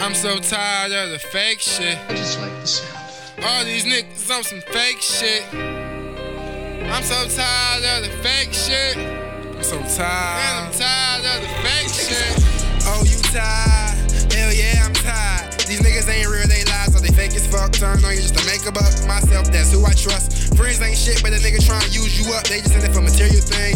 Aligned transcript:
I'm 0.00 0.14
so 0.14 0.38
tired 0.38 0.92
of 0.92 1.10
the 1.10 1.18
fake 1.18 1.60
shit. 1.60 1.98
I 2.08 2.14
just 2.14 2.40
like 2.40 2.50
the 2.60 2.66
sound. 2.66 3.44
All 3.44 3.64
these 3.64 3.84
niggas 3.84 4.30
on 4.30 4.42
some 4.42 4.60
fake 4.60 5.00
shit. 5.00 5.44
I'm 6.90 7.02
so 7.02 7.28
tired 7.28 7.84
of 7.84 8.10
the 8.10 8.16
fake 8.18 8.52
shit. 8.52 8.96
I'm 8.96 9.62
so 9.62 9.78
tired. 9.96 10.38
Man, 10.40 10.72
tired. 10.72 11.22
I'm 11.22 11.22
tired 11.22 11.24
of 11.24 11.42
the 11.42 11.50
fake 11.62 11.94
shit. 11.94 12.54
Oh, 12.86 13.04
you 13.06 13.18
tired? 13.32 14.32
Hell 14.34 14.52
yeah, 14.52 14.84
I'm 14.84 14.92
tired. 14.92 15.52
These 15.64 15.80
niggas 15.80 16.10
ain't 16.12 16.28
real, 16.28 16.46
they 16.48 16.64
lies, 16.64 16.92
so 16.92 16.98
they 16.98 17.08
fake 17.14 17.32
as 17.34 17.46
fuck. 17.46 17.72
Turn 17.72 18.04
on 18.04 18.12
you 18.12 18.20
just 18.20 18.36
to 18.36 18.44
make 18.44 18.66
a 18.66 18.72
buck. 18.72 18.92
Myself, 19.06 19.48
that's 19.50 19.72
who 19.72 19.86
I 19.86 19.94
trust. 19.94 20.54
Friends 20.56 20.82
ain't 20.82 20.98
shit, 20.98 21.22
but 21.22 21.32
a 21.32 21.40
nigga 21.40 21.64
try 21.64 21.80
and 21.80 21.94
use 21.94 22.18
you 22.18 22.34
up. 22.34 22.44
They 22.44 22.60
just 22.60 22.74
in 22.74 22.84
it 22.84 22.92
for 22.92 23.00
material 23.00 23.40
things. 23.40 23.73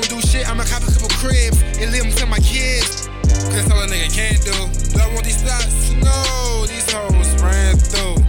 Don't 0.00 0.20
do 0.20 0.20
shit, 0.20 0.46
I'ma 0.48 0.64
cop 0.64 0.82
a 0.82 0.92
couple 0.92 1.08
cribs 1.16 1.62
and 1.80 1.90
leave 1.90 2.04
them 2.04 2.12
to 2.20 2.26
my 2.26 2.38
kids. 2.40 3.08
Cause 3.48 3.54
that's 3.54 3.70
all 3.70 3.80
a 3.80 3.86
nigga 3.86 4.12
can 4.12 4.36
do. 4.44 4.56
Do 4.92 5.00
I 5.00 5.08
want 5.14 5.24
these 5.24 5.40
thoughts? 5.40 5.92
No, 6.04 6.66
these 6.68 6.84
hoes 6.92 7.32
ran 7.40 7.76
through. 7.78 8.20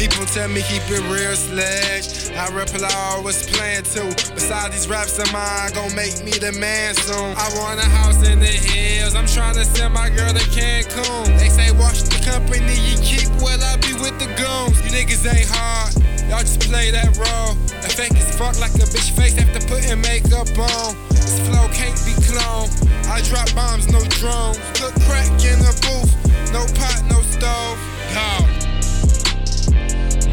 People 0.00 0.24
tell 0.32 0.48
me 0.48 0.62
keep 0.62 0.80
it 0.88 1.04
real, 1.12 1.36
sledge. 1.36 2.32
I 2.32 2.48
reply, 2.56 2.88
I 2.88 3.20
was 3.20 3.44
playing 3.52 3.84
too. 3.84 4.08
Besides 4.32 4.72
these 4.72 4.88
raps 4.88 5.18
of 5.18 5.30
mine, 5.30 5.72
gon' 5.74 5.94
make 5.94 6.24
me 6.24 6.32
the 6.32 6.52
man 6.52 6.94
soon. 6.94 7.36
I 7.36 7.46
want 7.60 7.78
a 7.78 7.88
house 8.00 8.26
in 8.26 8.40
the 8.40 8.46
hills. 8.46 9.14
I'm 9.14 9.26
trying 9.26 9.56
to 9.56 9.64
send 9.66 9.92
my 9.92 10.08
girl 10.08 10.32
to 10.32 10.44
Cancun. 10.56 11.29
Play 16.70 16.90
that 16.92 17.10
role. 17.18 17.54
The 17.82 17.90
fake 17.90 18.14
as 18.14 18.30
fuck 18.38 18.54
like 18.60 18.70
a 18.78 18.86
bitch 18.86 19.10
face 19.18 19.36
after 19.36 19.58
putting 19.66 20.00
makeup 20.00 20.46
on. 20.54 20.94
This 21.10 21.42
flow 21.42 21.66
can't 21.74 21.98
be 22.06 22.14
cloned. 22.22 22.70
I 23.10 23.20
drop 23.26 23.50
bombs, 23.54 23.90
no 23.90 23.98
drones. 24.22 24.58
Cook 24.78 24.94
crack 25.10 25.26
in 25.42 25.58
the 25.58 25.74
booth. 25.82 26.14
No 26.54 26.62
pot, 26.78 27.02
no 27.10 27.18
stove. 27.26 27.78
Dog. 28.14 28.46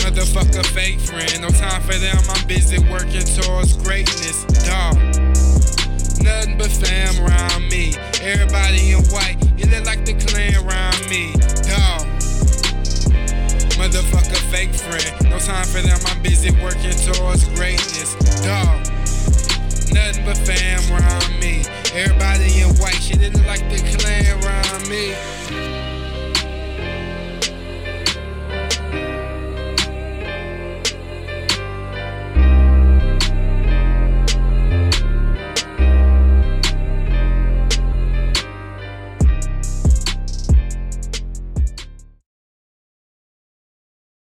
Motherfucker 0.05 0.65
fake 0.67 0.99
friend, 0.99 1.41
no 1.41 1.49
time 1.49 1.81
for 1.81 1.97
them. 1.97 2.17
I'm 2.30 2.47
busy 2.47 2.77
working 2.88 3.25
towards 3.41 3.73
greatness, 3.77 4.45
dog. 4.63 5.36
Friend, 14.88 15.30
no 15.30 15.39
time 15.39 15.66
for 15.66 15.81
them. 15.81 15.99
I'm 16.07 16.21
busy 16.21 16.52
working 16.63 16.95
towards 16.95 17.43
greatness, 17.55 18.16
dog. 18.43 18.80
Nothing 19.91 20.25
but 20.25 20.38
fam 20.38 20.80
around 20.91 21.39
me. 21.39 21.63
Everybody 21.93 22.61
in 22.61 22.69
white, 22.80 23.02
shit, 23.02 23.21
it 23.21 23.36